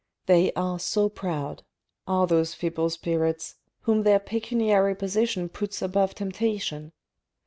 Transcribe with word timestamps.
They 0.25 0.51
are 0.53 0.79
so 0.79 1.09
proud, 1.09 1.61
are 2.07 2.25
those 2.25 2.55
feeble 2.55 2.89
spirits, 2.89 3.57
whom 3.81 4.01
their 4.01 4.17
pecuniary 4.17 4.95
position 4.95 5.47
puts 5.47 5.79
above 5.79 6.15
temptation 6.15 6.91